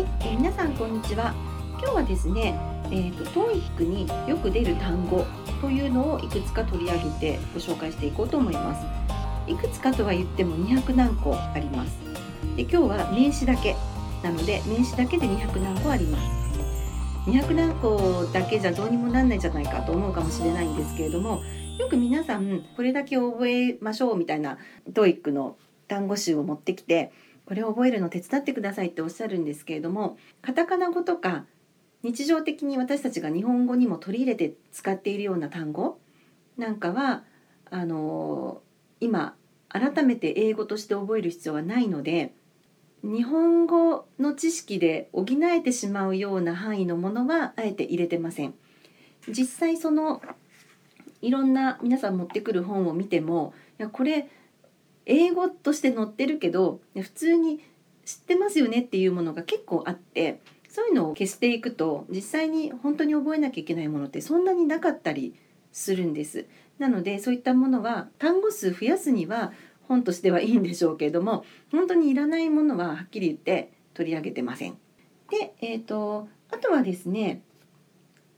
[0.00, 1.34] はい、えー皆さんこんにちは。
[1.72, 2.58] 今日はですね、
[2.90, 5.26] えっ、と TOEIC によく出る単語
[5.60, 8.86] というのをいくつか取り上げてご紹介していこうと思います。
[9.46, 11.98] いくつかとは言っても200何個あります。
[12.56, 13.76] で今日は名詞だけ
[14.22, 17.30] なので名詞だけで200何個あります。
[17.30, 21.42] 200何個だけじゃどうにもなんないじゃないかと思うかもしれないんですけれども
[21.78, 24.56] よく皆さんこれだけ覚えましょうみたいな
[24.90, 25.58] TOEIC の
[25.88, 27.12] 単語集を持ってきて
[27.50, 31.46] これを覚えるの手伝ってくださいっておっしゃるんですけれどもカタカナ語とか
[32.04, 35.98] 日常的に私たちが日本語にも取り入れて使っているような単語
[36.56, 37.24] なんかは
[37.68, 38.62] あの
[39.00, 39.34] 今
[39.68, 42.34] 改めて英語として覚える必要はないので
[43.02, 48.54] 日本語の知識で補えてしまうような範囲のものはあえて入れてません。
[49.28, 50.22] 実際その
[51.20, 54.28] いろんな皆さん持ってくる本を見てもいやこれ
[55.06, 57.60] 英語として載ってるけど普通に
[58.04, 65.34] 知ってますよねっていうものが結構あってそういうのを消していくと実際に本当に覚えなきゃいけないものってそんなになかったり
[65.72, 66.46] するんです。
[66.78, 74.78] なのでそういったものは単語数増やすには本としてはいいんでしょうけれども本当にいらないものははっきり言って取り上げてません。
[75.30, 77.42] で、えーと、あとはですね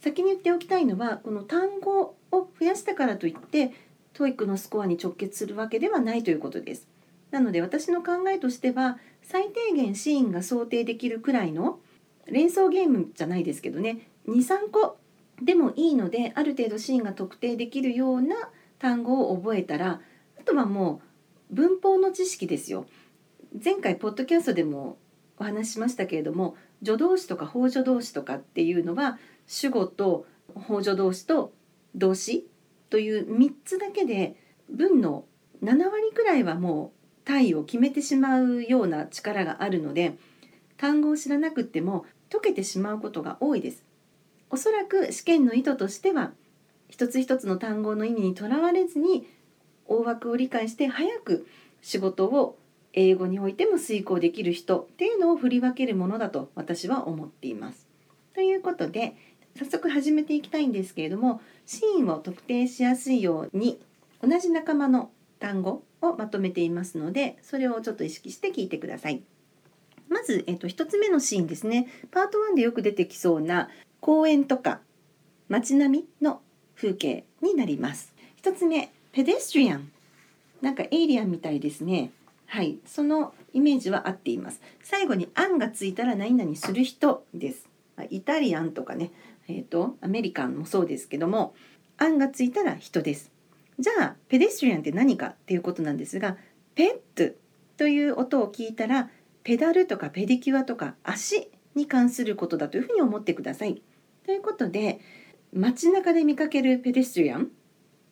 [0.00, 3.72] 先に言っておきたいのはこの単語を増やしたからといって
[4.16, 6.88] TOEIC のスコアに直結するわけではないということです。
[7.30, 11.80] なので私の考えとしては最低限シーンが想定できるくらいの
[12.26, 14.96] 連想ゲームじゃないですけどね23個
[15.42, 18.36] でもいいのである程度シーンが特定できるような
[18.78, 20.00] 単語を覚えたら
[20.40, 21.02] あとはも
[21.50, 22.86] う文法の知識ですよ
[23.62, 24.96] 前回ポッドキャストでも
[25.38, 31.52] お話ししましたけれども助動詞とか補助動詞とかっていうのは主語と補助動詞と
[31.94, 32.46] 動詞
[32.90, 34.36] という3つだけで
[34.70, 35.24] 文の
[35.62, 40.16] 7割くらいはもう単位を決めてしまうような力があるので
[40.76, 43.84] 単語を知らなくても解けてしまうことが多いです。
[44.50, 46.32] おそらく試験の意図としては
[46.88, 49.26] 一つ一つの単語の意味にとらわれずに
[49.86, 51.46] 大枠を理解して早く
[51.82, 52.58] 仕事を
[52.92, 57.86] 英語においても遂行できる人っていうのを振り分けるものだと私は思っています。
[58.34, 59.14] ということで
[59.56, 63.80] 早速始めていきたいんですけれどもシーンを特定しやすいように
[64.22, 69.22] 同じ仲間の単語をまとめていますのでそれをちょっと意識して聞いてください。
[70.08, 71.88] まず、えっと、1つ目のシーンですね。
[72.12, 73.68] パート1でよく出てきそうな
[74.00, 74.80] 公園とか
[75.48, 76.40] 街並みの
[76.76, 78.14] 風景になります。
[78.42, 79.90] 1つ目ペデストリアン
[80.62, 82.12] なんかエイリアンみたいですね。
[82.46, 82.78] はい。
[82.86, 84.60] そのイメージは合っています。
[84.82, 87.68] 最後に「アン」がついたら何々する人です。
[88.10, 89.10] イタリアンとかね。
[89.48, 91.54] えっ、ー、とアメリカンもそうですけども
[91.98, 93.32] 「アン」がついたら人です
[93.78, 96.36] じゃあペデストリアンって何かっていうことなんですが
[96.74, 97.34] ペット
[97.76, 99.10] という音を聞いたら
[99.42, 103.82] ペダルとかペディキュアとか足に関することだというふうに思ってください。
[104.24, 105.00] ということで
[105.52, 107.50] 街中で見かけるペデストリアン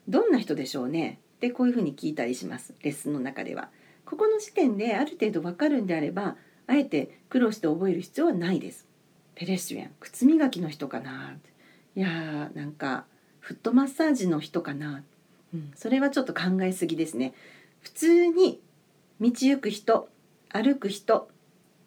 [0.07, 1.19] どんな人でしょうね？
[1.37, 3.71] ってこういうふうに聞いたりしますレッスンの中では。
[4.05, 6.37] ここの時点である程度わかるんであれば
[6.67, 8.87] あえて苦労して覚える必要はないです。
[9.35, 11.37] ペデストリアン靴磨きの人かな
[11.97, 13.05] いやーなんか
[13.41, 15.03] フットマッサージの人かな、
[15.53, 17.35] うん、それはちょっと考えすぎですね。
[17.81, 18.61] 普通に
[19.21, 20.09] 道行く人
[20.49, 21.29] 歩く人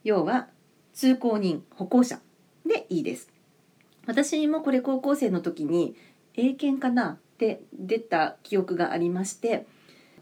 [0.04, 0.48] 要は
[0.94, 2.20] 通行人歩行者
[2.66, 3.30] でいいです。
[4.06, 5.96] 私もこれ高校生の時に
[6.36, 9.66] 英検かなって出た記憶がありまして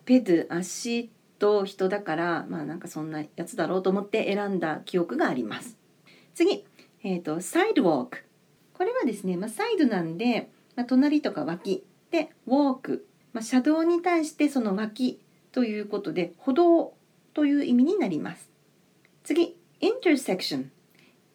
[0.06, 5.78] ペド足と人だからまあなんかそんなやつだろうと思って選んだ記憶があります。
[6.34, 6.66] 次
[7.06, 8.26] えっ、ー、とサイドウォーク
[8.74, 11.86] これはですね、まあ、サイドなんで、まあ、隣とか脇。
[12.12, 15.22] でウォーク、まあ、車道に対してその脇
[15.52, 16.94] ということで歩道
[17.34, 18.50] という意味になります。
[19.24, 20.66] 次 intersection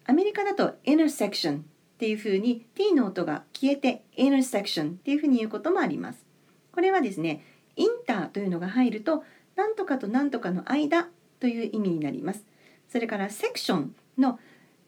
[0.07, 1.63] アメリカだと intersection っ
[1.99, 6.25] ていうふうに t の音が消えて intersection っていうふうに言うこともあります。
[6.73, 7.45] これはですね、
[7.77, 9.23] インターというのが入ると、
[9.55, 11.09] なんとかとなんとかの間
[11.39, 12.45] という意味になります。
[12.89, 14.41] それからセクションの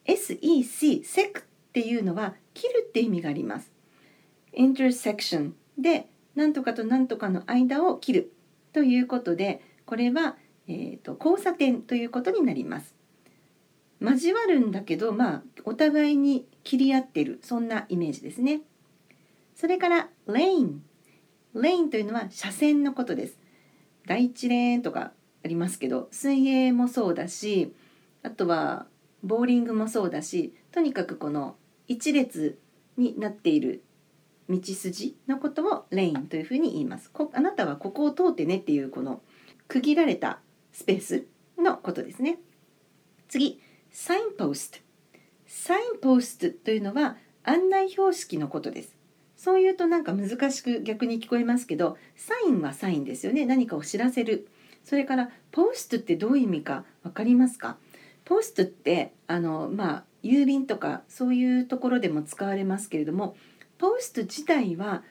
[0.06, 3.72] SEC、セクっていうのは切るって意味があります。
[4.56, 8.32] intersection でなんとかとなんとかの間を切る
[8.72, 10.36] ということで、これは、
[10.68, 13.02] えーと交差点ということになります。
[14.02, 18.62] 交わるんだけどまあお互いに切り合ってるそんなイメージですね
[19.54, 20.82] それからレイン
[21.54, 23.38] レインというのは車線のことです
[24.06, 25.12] 第一レーンとか
[25.44, 27.72] ありますけど水泳もそうだし
[28.24, 28.86] あとは
[29.22, 31.56] ボーリングもそうだしとにかくこの
[31.88, 32.58] 一列
[32.96, 33.82] になっている
[34.48, 37.10] 道筋のことをレインというふうに言います。
[37.10, 39.22] こあなたはここを通ってねっていうこの
[39.68, 40.40] 区切られた
[40.72, 41.24] スペース
[41.58, 42.38] のことですね。
[43.28, 43.60] 次
[43.90, 44.78] サインポスト。
[45.46, 48.96] サインポストというのは案内標識のことです。
[49.36, 53.46] そう言うとなんか難しく逆に聞こえますけどサインはサインですよね。
[53.46, 54.48] 何かを知らせる。
[54.84, 57.78] それからポストってどういう意味か分かりますか？
[58.24, 63.36] ポストってあのまあ郵便とかそういうところでも使われますけれども
[63.78, 65.02] ポスト自体は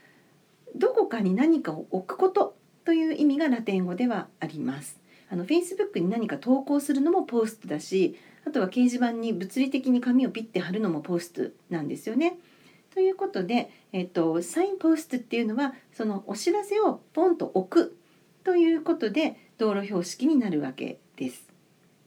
[0.75, 2.55] どこかに何かを置くこと
[2.85, 4.99] という意味がラテン語ではあります。
[5.29, 12.37] あの Facebook に何か投稿するのもポストだしあとは掲示板に物理的に紙をピッて貼るのもポストなんですよね。
[12.93, 17.97] ということで、えっと、サインポストっていうのはそのお知らせをポンと置く
[18.43, 21.50] ということで道路標識になるわけです。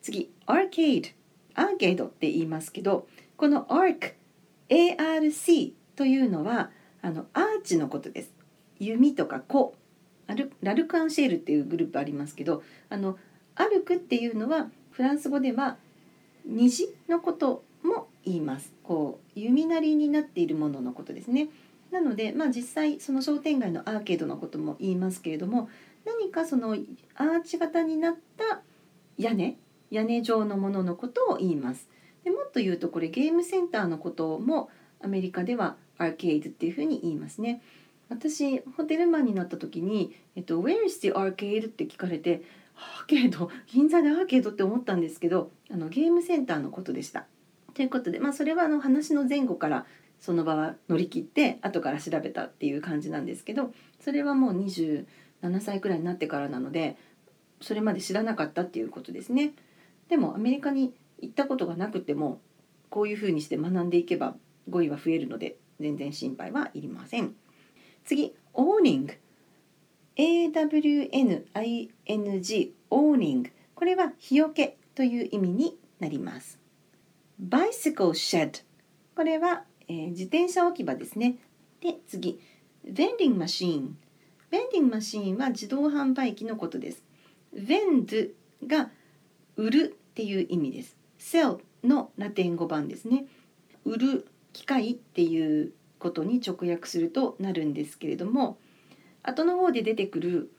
[0.05, 1.09] 次、アーケード。
[1.55, 3.07] アーケードって言いますけど、
[3.39, 4.13] この ARC、
[4.69, 6.71] ARC というのは
[7.01, 8.35] あのアーチのことです。
[8.79, 9.75] 弓とか子、
[10.61, 13.17] ラルク・アンシェールっていうグループありますけど、あの
[13.55, 15.79] アルクっていうのはフランス語では
[16.45, 18.75] 虹のことも言います。
[18.83, 21.49] こう弓なりになっているもののことですね。
[21.91, 25.71] なので、まあ、実際その商店街のアーケードのことも言いますけれども
[26.05, 26.77] 何かその
[27.15, 28.63] アーチ型になった
[29.17, 29.57] 屋根
[29.91, 31.89] 屋根状のもののことを言います。
[32.25, 34.71] でもっと言うとこれゲームセンターのことも
[35.01, 37.63] アメリカではアーケードっていうふうに言いますね。
[38.09, 42.43] 私ホテルマンになった時に「えっと、Where is the arcade?」って聞かれて
[42.77, 43.51] アーケード？
[43.67, 47.27] 銀座でアーケードって思ったんですけどあのゲームセンターのことでした。
[47.75, 49.87] ということで、まあ、それはあの話の前後から
[50.21, 55.05] その場は乗り切って後から調べたっていう感じなんですけどそれはもう27
[55.61, 56.97] 歳くらいになってからなので
[57.61, 59.53] それまで知らなかったっていうことですね。
[60.09, 62.41] でもアメリカに行ったことがなくても
[62.91, 64.37] こういうふうにして学んでいけば
[64.69, 67.35] 語彙は増えるので全然心配はいりません。
[68.05, 69.15] 次、オーニング。
[70.17, 71.91] AWNING、
[72.91, 73.51] オーニング。
[73.75, 76.61] これは日よけという意味になります。
[77.43, 78.63] bicycle shed。
[79.17, 81.37] これは、えー、自転車置き場ですね。
[81.81, 82.39] で、次、
[82.87, 83.95] vending machine。
[84.51, 87.03] vending machine は自動販売機のことです。
[87.55, 88.31] vend
[88.67, 88.91] が
[89.57, 90.97] 売るっていう意味です。
[91.19, 93.27] sell のラテン語版ですね。
[93.85, 98.59] 売る機械っていうことに直訳するとなるんですけれども
[99.23, 100.51] 後の方で出てくる、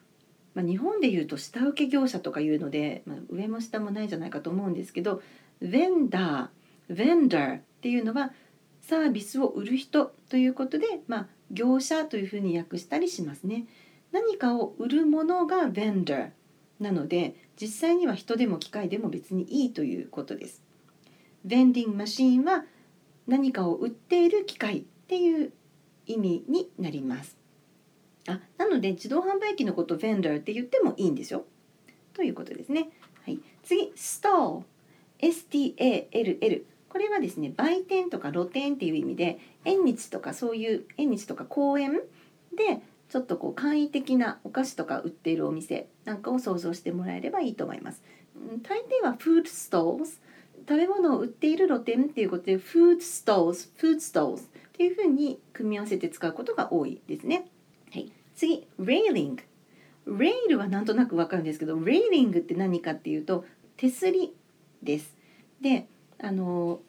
[0.54, 5.22] まあ、日本でいうと下請け業者とかいうので、まあ、上も下もないじゃないかと思うんですけど
[5.62, 8.32] ベンダーベンダーっていうのは
[8.82, 13.66] サービスを売る人ということで、まあ、業者というふうに訳したりしますね。
[14.12, 16.30] 何かを売るものがベンダー
[16.80, 20.62] なので実際には人でも機械でも別にいいということです。
[21.44, 22.66] ベンディングマシーンは
[23.27, 25.51] 何かを売っている機械っていう
[26.06, 27.38] 意味になります。
[28.27, 31.45] あなので自動販売機のことをベンダーって言ってもいいんですよ。
[32.13, 32.89] ということですね。
[33.25, 34.66] はい、次、ストール。
[35.19, 36.63] STALL。
[36.89, 42.01] これはですね、売店とか露店っていう意味で、縁日とかそういう縁日とか公園
[42.56, 48.04] でちょっとこう簡易的なお菓子とか売っているお店なんかを想像してもらえればいいと思います。
[48.63, 54.44] 大抵はフードストール食べ物を売っている露店っていうことでフードストールフードストールっ
[54.74, 57.48] ていうふうに組み合わせて使うことが多いですね。
[57.94, 59.38] はい、次 railing
[60.08, 63.46] レイルはなんとなくわかるんですけどレイリングって何かっていうと
[63.78, 64.34] 手すり
[64.84, 65.16] です。
[65.62, 65.88] で
[66.19, 66.80] あの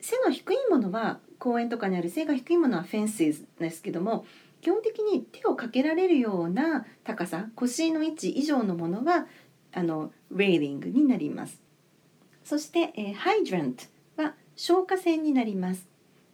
[0.00, 4.26] 背の低いものは公園とかにある背が低いものはフェンスですけども
[4.62, 9.26] 基本的に手をかけられるような高さ腰の位置以上のものは
[9.72, 11.60] あのレーリングになります。
[12.44, 13.84] そして、えー、ハイドラント
[14.22, 15.88] は消火栓になります。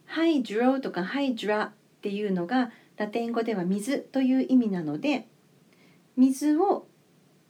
[0.05, 1.71] ハイドローとかハイドラっ
[2.01, 5.27] ていうのがラテン語では水という意味なので
[6.15, 6.85] 水を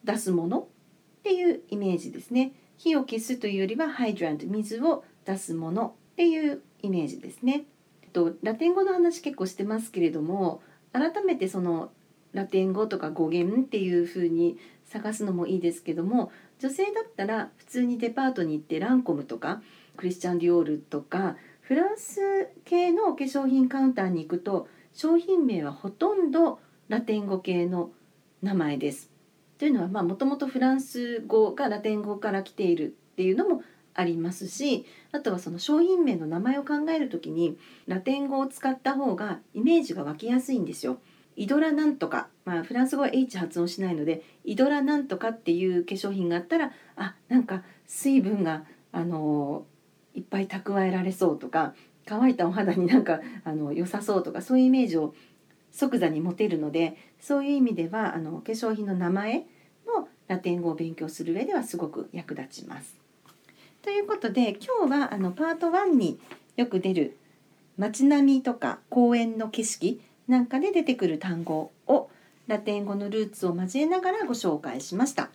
[0.05, 2.53] 出すものっていうイメージですね。
[2.77, 7.65] 火を消すというよりはハイドラント水を出すものっていうイメージですね。
[8.13, 10.62] とラテン語の話結構してますけれども
[10.93, 11.91] 改めてその
[12.34, 19.62] ラテン語とか語源っていう風に探すのもいいですけども女性だったら普通にデパートに行ってランコムとか
[19.98, 27.91] クリスチャン・ディオールとかフランス系のお化粧品カウンターに行くと商品名はほとんどラテン語系の
[28.41, 29.12] 名前です。
[29.60, 33.62] というのはもともとフランス語がラテン語から来ているっていうのも
[33.93, 41.00] ありますしあとはその商品名の名前を考える時にラテン語を使った方がイメージが湧きやすいんですよ。
[41.36, 49.65] イドラなんとか、まあ、フランス語は H 発音しないのでイドラなんとかっていう化粧品があったらあなんか水分があの
[50.15, 55.13] いっぱい蓄えられそうとか乾いたお肌になんかあの良さそうとかそういうイメージを
[55.72, 59.46] 即座に持てるのでそういう意味ではあの化粧品の名前
[59.88, 63.09] のラテン語を勉強する上ではすごく役立ちます。
[63.81, 66.19] ということで今日はあのパート1に
[66.57, 67.17] よく出る
[67.77, 72.09] 街並みとか公園の景色なんかで出てくる単語を
[72.48, 75.29] ラテン語のルーツを交えながらご紹介しました。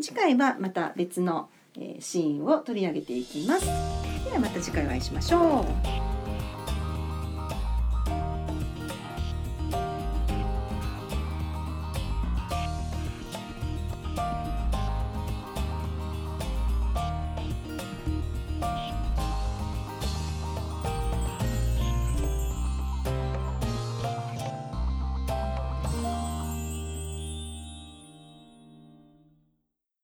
[0.00, 1.48] 次回はまた別の
[2.00, 3.66] シーンを取り上げていきます。
[4.24, 5.66] ではまた次回お会いしましょ
[6.08, 6.11] う。